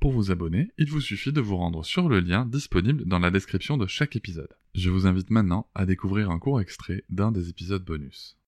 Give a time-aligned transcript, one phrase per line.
[0.00, 3.32] Pour vous abonner, il vous suffit de vous rendre sur le lien disponible dans la
[3.32, 4.56] description de chaque épisode.
[4.76, 8.38] Je vous invite maintenant à découvrir un court extrait d'un des épisodes bonus.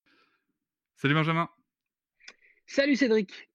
[0.95, 1.51] Salut Benjamin
[2.67, 3.49] Salut Cédric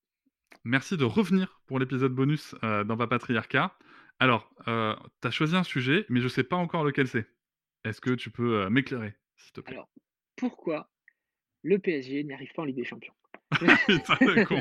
[0.65, 3.73] Merci de revenir pour l'épisode bonus euh, dans Papatriarcat.
[4.19, 7.25] Alors, euh, tu as choisi un sujet, mais je ne sais pas encore lequel c'est.
[7.85, 9.75] Est-ce que tu peux euh, m'éclairer, s'il te plaît?
[9.75, 9.89] Alors,
[10.35, 10.91] pourquoi
[11.61, 13.13] le PSG n'y arrive pas en Ligue des Champions?
[13.87, 14.59] Putain de con.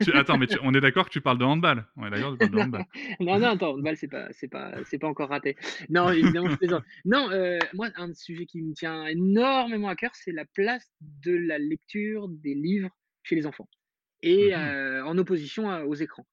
[0.00, 2.36] Tu- Attends, mais tu- on est d'accord que tu parles de handball On est d'accord
[2.38, 2.84] que tu parles de handball
[3.20, 5.56] non, non, attends, balle, c'est pas, c'est pas, c'est pas encore raté.
[5.90, 6.82] Non, évidemment, je plaisante.
[7.04, 11.32] Non, euh, moi, un sujet qui me tient énormément à cœur, c'est la place de
[11.36, 12.90] la lecture des livres
[13.22, 13.68] chez les enfants
[14.22, 14.60] et Mhm.
[14.62, 16.26] euh, en opposition à- aux écrans.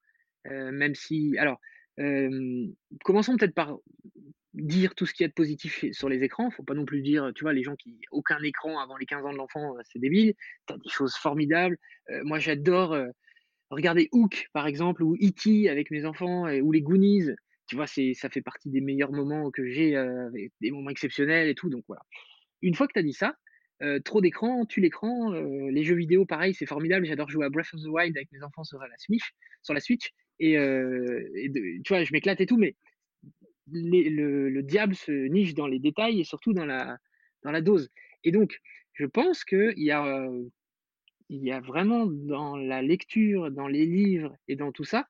[0.46, 1.60] Euh, même si, alors,
[1.98, 2.66] euh,
[3.04, 3.76] commençons peut-être par
[4.54, 6.50] dire tout ce qu'il y a de positif sur les écrans.
[6.50, 9.24] Faut pas non plus dire, tu vois, les gens qui aucun écran avant les 15
[9.24, 10.34] ans de l'enfant, euh, c'est débile.
[10.66, 11.76] T'as des choses formidables.
[12.10, 12.92] Euh, moi, j'adore.
[12.92, 13.08] euh,
[13.70, 15.68] Regardez Hook, par exemple, ou E.T.
[15.68, 17.26] avec mes enfants, ou les Goonies.
[17.68, 20.28] Tu vois, ça fait partie des meilleurs moments que j'ai, euh,
[20.60, 21.70] des moments exceptionnels et tout.
[21.70, 22.02] Donc voilà.
[22.62, 23.36] Une fois que tu as dit ça,
[24.04, 25.30] trop d'écran, tue l'écran.
[25.32, 27.06] les jeux vidéo, pareil, c'est formidable.
[27.06, 29.30] J'adore jouer à Breath of the Wild avec mes enfants sur la Switch.
[29.62, 30.10] Sur la Switch
[30.40, 30.54] et,
[31.84, 32.74] tu vois, je m'éclate et tout, mais
[33.72, 36.98] le, le diable se niche dans les détails et surtout dans la,
[37.60, 37.90] dose.
[38.24, 38.58] Et donc,
[38.94, 40.44] je pense qu'il y a euh,
[41.30, 45.06] y a vraiment dans la lecture, dans les livres et dans tout ça,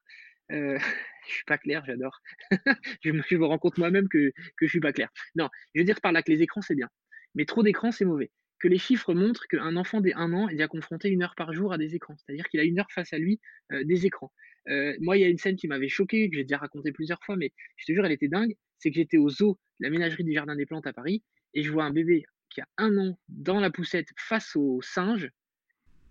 [0.53, 0.77] heu,
[1.29, 2.21] je suis pas clair, j'adore.
[3.03, 5.11] Je me rends compte moi-même que que je suis pas clair.
[5.35, 6.89] Non, je veux dire par là que les écrans, c'est bien,
[7.35, 8.31] mais trop d'écrans, c'est mauvais.
[8.59, 11.53] Que les chiffres montrent qu'un enfant dès 1 an est déjà confronté 1 heure par
[11.55, 12.17] jour à des écrans.
[12.19, 13.41] C'est-à-dire qu'il a 1 heure face à lui,
[13.73, 14.33] heu, des écrans.
[14.67, 17.37] Moi, il y a une scène qui m'avait choqué, que j'ai déjà racontée plusieurs fois,
[17.37, 18.55] mais je te jure, elle était dingue.
[18.79, 21.23] C'est que j'étais au zoo, la ménagerie du jardin des plantes à Paris
[21.55, 25.31] et je vois un bébé qui a 1 an dans la poussette face aux singes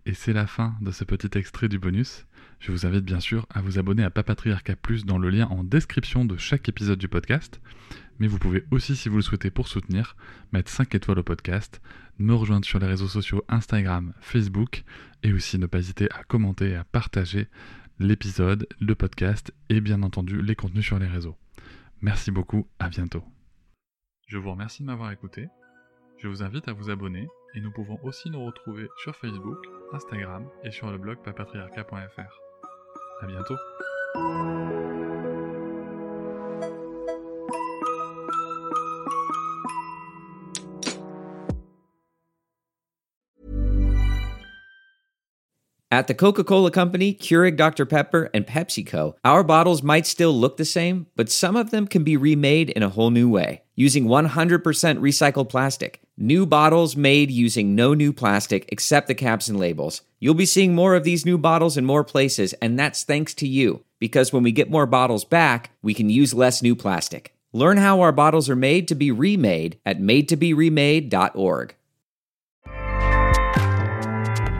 [0.06, 2.26] Et c'est la fin de ce petit extrait du bonus.
[2.58, 5.64] Je vous invite bien sûr à vous abonner à Papatriarcat Plus dans le lien en
[5.64, 7.60] description de chaque épisode du podcast.
[8.18, 10.14] Mais vous pouvez aussi, si vous le souhaitez pour soutenir,
[10.52, 11.80] mettre 5 étoiles au podcast,
[12.18, 14.84] me rejoindre sur les réseaux sociaux Instagram, Facebook,
[15.22, 17.48] et aussi ne pas hésiter à commenter et à partager
[18.00, 21.36] l'épisode, le podcast et bien entendu les contenus sur les réseaux.
[22.00, 23.22] Merci beaucoup, à bientôt.
[24.26, 25.48] Je vous remercie de m'avoir écouté.
[26.16, 29.58] Je vous invite à vous abonner et nous pouvons aussi nous retrouver sur Facebook,
[29.92, 32.40] Instagram et sur le blog papatriarca.fr.
[33.20, 33.56] À bientôt.
[45.92, 47.84] At the Coca Cola Company, Keurig Dr.
[47.84, 52.04] Pepper, and PepsiCo, our bottles might still look the same, but some of them can
[52.04, 56.00] be remade in a whole new way using 100% recycled plastic.
[56.16, 60.02] New bottles made using no new plastic except the caps and labels.
[60.20, 63.48] You'll be seeing more of these new bottles in more places, and that's thanks to
[63.48, 63.82] you.
[63.98, 67.34] Because when we get more bottles back, we can use less new plastic.
[67.52, 71.74] Learn how our bottles are made to be remade at madetoberemade.org.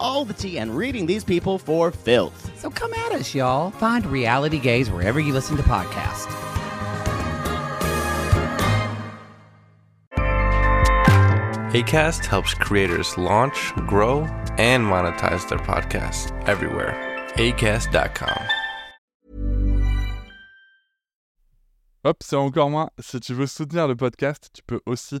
[0.00, 2.50] all the tea and reading these people for filth.
[2.58, 3.70] so come at us, y'all.
[3.70, 6.26] Find Reality Gaze wherever you listen to podcasts.
[11.72, 14.22] ACAST helps creators launch, grow,
[14.58, 16.96] and monetize their podcasts everywhere.
[17.36, 18.42] ACAST.com.
[22.02, 22.88] Hop, c'est encore moins.
[22.98, 25.20] Si tu veux soutenir le podcast, tu peux aussi